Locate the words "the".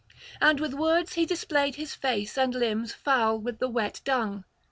0.71-0.77, 3.59-3.69